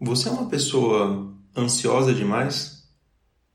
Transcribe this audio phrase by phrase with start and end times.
[0.00, 2.88] Você é uma pessoa ansiosa demais?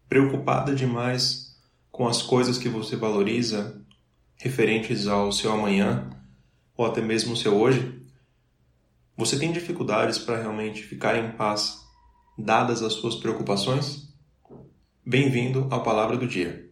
[0.10, 1.58] Preocupada demais
[1.90, 3.81] com as coisas que você valoriza
[4.36, 6.10] referentes ao seu amanhã
[6.76, 8.06] ou até mesmo o seu hoje?
[9.16, 11.79] Você tem dificuldades para realmente ficar em paz
[12.37, 14.13] dadas as suas preocupações?
[15.05, 16.62] Bem-vindo à Palavra do Dia.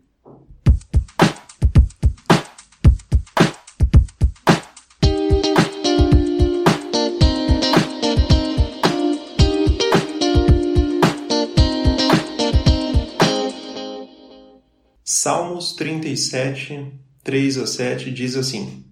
[15.72, 16.92] Salmos 37,
[17.24, 18.84] 3 a 7 diz assim: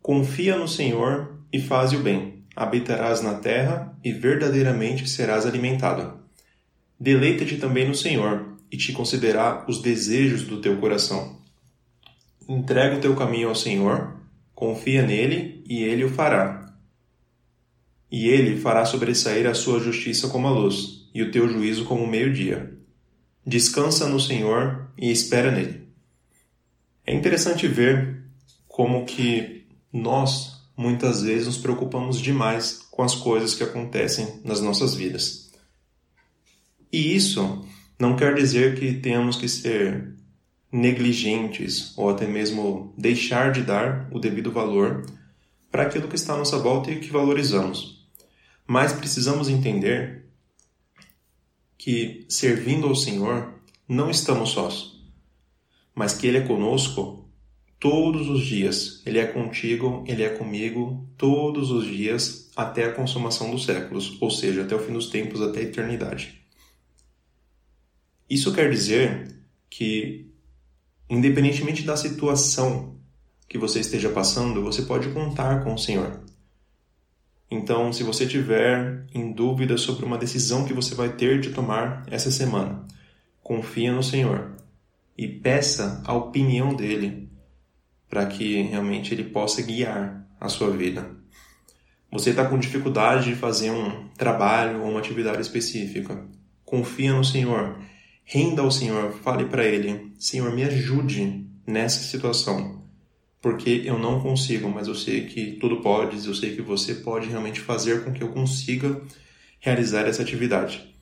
[0.00, 6.18] Confia no Senhor e faze o bem, habitarás na terra e verdadeiramente serás alimentado.
[6.98, 11.38] Deleita-te também no Senhor e te concederá os desejos do teu coração.
[12.48, 14.16] Entrega o teu caminho ao Senhor,
[14.54, 16.74] confia nele e ele o fará.
[18.10, 22.04] E ele fará sobressair a sua justiça como a luz e o teu juízo como
[22.04, 22.83] o meio-dia
[23.46, 25.88] descansa no Senhor e espera nele.
[27.06, 28.22] É interessante ver
[28.66, 34.94] como que nós muitas vezes nos preocupamos demais com as coisas que acontecem nas nossas
[34.94, 35.52] vidas.
[36.92, 37.64] E isso
[37.98, 40.14] não quer dizer que tenhamos que ser
[40.72, 45.06] negligentes ou até mesmo deixar de dar o devido valor
[45.70, 48.04] para aquilo que está à nossa volta e que valorizamos.
[48.66, 50.23] Mas precisamos entender
[51.76, 53.54] que, servindo ao Senhor,
[53.88, 54.92] não estamos sós,
[55.94, 57.28] mas que Ele é conosco
[57.78, 59.02] todos os dias.
[59.04, 64.30] Ele é contigo, Ele é comigo todos os dias até a consumação dos séculos, ou
[64.30, 66.40] seja, até o fim dos tempos, até a eternidade.
[68.28, 70.30] Isso quer dizer que,
[71.10, 72.96] independentemente da situação
[73.48, 76.24] que você esteja passando, você pode contar com o Senhor.
[77.50, 82.04] Então, se você tiver em dúvida sobre uma decisão que você vai ter de tomar
[82.10, 82.84] essa semana,
[83.42, 84.56] confia no Senhor
[85.16, 87.28] e peça a opinião dele
[88.08, 91.10] para que realmente ele possa guiar a sua vida.
[92.10, 96.24] Você está com dificuldade de fazer um trabalho ou uma atividade específica.
[96.64, 97.78] Confia no Senhor.
[98.24, 99.12] Renda ao Senhor.
[99.14, 102.83] Fale para Ele: Senhor, me ajude nessa situação
[103.44, 107.28] porque eu não consigo, mas eu sei que tudo podes, eu sei que você pode
[107.28, 109.02] realmente fazer com que eu consiga
[109.60, 110.96] realizar essa atividade.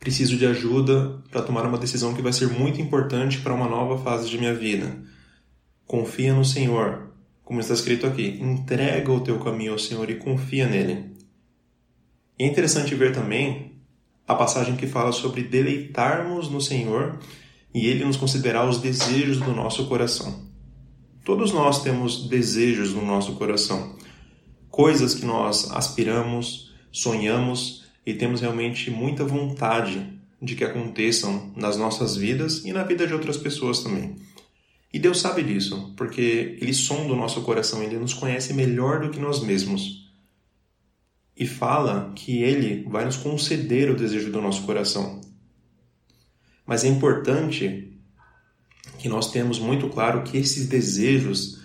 [0.00, 4.02] Preciso de ajuda para tomar uma decisão que vai ser muito importante para uma nova
[4.02, 4.92] fase de minha vida.
[5.86, 7.12] Confia no Senhor,
[7.44, 8.36] como está escrito aqui.
[8.40, 11.12] Entrega o teu caminho ao Senhor e confia nele.
[12.36, 13.80] É interessante ver também
[14.26, 17.20] a passagem que fala sobre deleitarmos no Senhor
[17.72, 20.48] e ele nos considerar os desejos do nosso coração.
[21.28, 23.94] Todos nós temos desejos no nosso coração,
[24.70, 32.16] coisas que nós aspiramos, sonhamos e temos realmente muita vontade de que aconteçam nas nossas
[32.16, 34.16] vidas e na vida de outras pessoas também.
[34.90, 39.10] E Deus sabe disso, porque Ele sonda o nosso coração, Ele nos conhece melhor do
[39.10, 40.10] que nós mesmos.
[41.36, 45.20] E fala que Ele vai nos conceder o desejo do nosso coração.
[46.64, 47.97] Mas é importante
[48.98, 51.58] que nós temos muito claro que esses desejos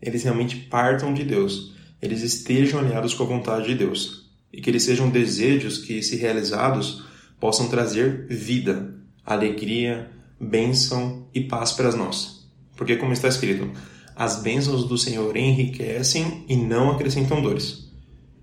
[0.00, 4.70] eles realmente partam de Deus, eles estejam alinhados com a vontade de Deus e que
[4.70, 7.04] eles sejam desejos que, se realizados,
[7.38, 10.10] possam trazer vida, alegria,
[10.40, 12.50] bênção e paz para nós.
[12.76, 13.70] Porque, como está escrito,
[14.16, 17.90] as bênçãos do Senhor enriquecem e não acrescentam dores.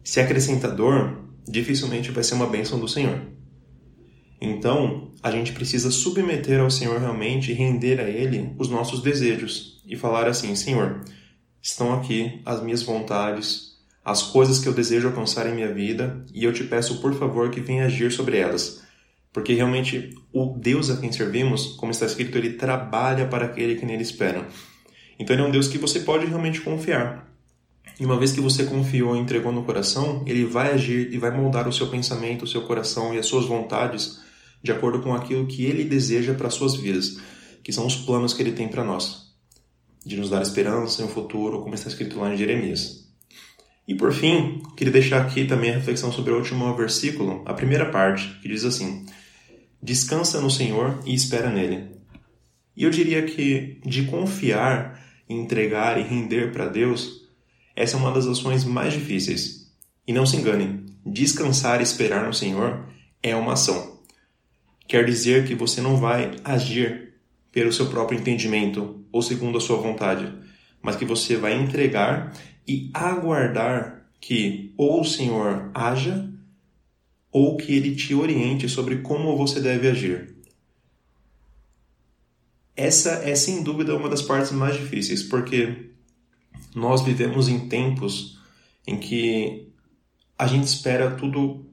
[0.04, 3.20] Se acrescenta dor, dificilmente vai ser uma bênção do Senhor.
[4.40, 9.82] Então, a gente precisa submeter ao Senhor realmente e render a Ele os nossos desejos
[9.86, 11.02] e falar assim: Senhor,
[11.62, 16.44] estão aqui as minhas vontades, as coisas que eu desejo alcançar em minha vida e
[16.44, 18.84] eu te peço, por favor, que venha agir sobre elas.
[19.34, 23.86] Porque realmente o Deus a quem servimos, como está escrito, ele trabalha para aquele que
[23.86, 24.48] nele espera.
[25.20, 27.28] Então ele é um Deus que você pode realmente confiar.
[28.00, 31.32] E uma vez que você confiou e entregou no coração, ele vai agir e vai
[31.32, 34.20] moldar o seu pensamento, o seu coração e as suas vontades
[34.62, 37.18] de acordo com aquilo que ele deseja para suas vidas,
[37.64, 39.34] que são os planos que ele tem para nós,
[40.06, 43.08] de nos dar esperança em um futuro, como está escrito lá em Jeremias.
[43.88, 47.90] E por fim, queria deixar aqui também a reflexão sobre o último versículo, a primeira
[47.90, 49.06] parte, que diz assim:
[49.82, 51.96] Descansa no Senhor e espera nele.
[52.76, 57.26] E eu diria que de confiar, entregar e render para Deus,
[57.76, 59.72] essa é uma das ações mais difíceis.
[60.06, 62.86] E não se engane, descansar e esperar no Senhor
[63.24, 63.97] é uma ação
[64.88, 67.14] quer dizer que você não vai agir
[67.52, 70.32] pelo seu próprio entendimento ou segundo a sua vontade,
[70.82, 72.34] mas que você vai entregar
[72.68, 76.32] e aguardar que ou o Senhor haja
[77.32, 80.36] ou que ele te oriente sobre como você deve agir.
[82.76, 85.92] Essa é sem dúvida uma das partes mais difíceis, porque
[86.76, 88.40] nós vivemos em tempos
[88.86, 89.68] em que
[90.38, 91.66] a gente espera tudo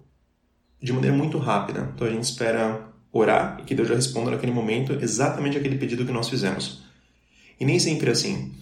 [0.83, 1.93] de maneira muito rápida.
[1.95, 6.05] Então a gente espera orar e que Deus já responda naquele momento exatamente aquele pedido
[6.05, 6.83] que nós fizemos.
[7.59, 8.53] E nem sempre é assim.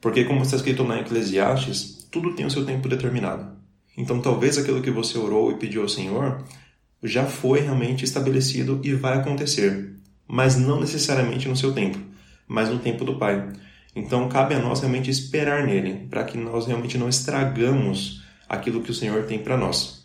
[0.00, 3.58] Porque, como está escrito na Eclesiastes, tudo tem o seu tempo determinado.
[3.96, 6.42] Então, talvez aquilo que você orou e pediu ao Senhor
[7.02, 9.94] já foi realmente estabelecido e vai acontecer,
[10.28, 11.98] mas não necessariamente no seu tempo,
[12.46, 13.52] mas no tempo do Pai.
[13.94, 18.90] Então, cabe a nós realmente esperar nele, para que nós realmente não estragamos aquilo que
[18.90, 19.99] o Senhor tem para nós.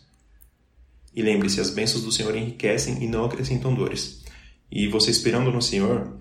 [1.16, 4.22] E lembre-se, as bênçãos do Senhor enriquecem e não acrescentam dores.
[4.70, 6.18] E você esperando no Senhor,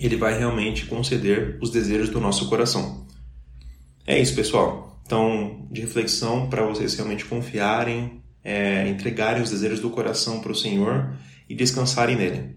[0.00, 3.06] ele vai realmente conceder os desejos do nosso coração.
[4.04, 5.00] É isso, pessoal.
[5.06, 10.56] Então, de reflexão para vocês realmente confiarem, é, entregarem os desejos do coração para o
[10.56, 11.14] Senhor
[11.48, 12.56] e descansarem nele.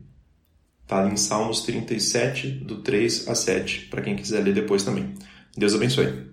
[0.81, 5.13] Está em Salmos 37, do 3 a 7, para quem quiser ler depois também.
[5.55, 6.31] Deus abençoe.